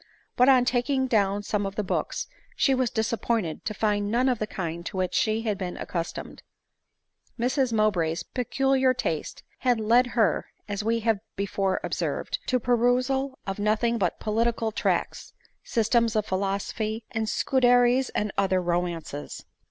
But, 0.35 0.49
on 0.49 0.65
taking 0.65 1.05
down 1.05 1.43
some 1.43 1.63
of 1.63 1.75
the 1.75 1.83
books, 1.83 2.25
she 2.55 2.73
was 2.73 2.89
disappointed 2.89 3.63
to 3.65 3.73
find 3.75 4.09
none 4.09 4.29
of 4.29 4.39
the 4.39 4.47
kind 4.47 4.83
to 4.87 4.97
which 4.97 5.13
she 5.13 5.43
had 5.43 5.59
been 5.59 5.77
accustomed. 5.77 6.41
Mrs 7.39 7.71
Mowbray's 7.71 8.23
peculiar 8.23 8.95
taste 8.95 9.43
had 9.59 9.79
led 9.79 10.07
her, 10.17 10.47
as 10.67 10.83
we 10.83 11.01
have 11.01 11.19
be 11.35 11.45
fore 11.45 11.79
observed, 11.83 12.39
to 12.47 12.55
the 12.55 12.59
perusal 12.61 13.37
of 13.45 13.59
nothing 13.59 13.99
but 13.99 14.19
political 14.19 14.71
tracts, 14.71 15.33
systems 15.63 16.15
of 16.15 16.25
philosophy, 16.25 17.03
and 17.11 17.29
Scuderi's 17.29 18.09
and 18.09 18.31
other 18.39 18.59
romances. 18.59 19.45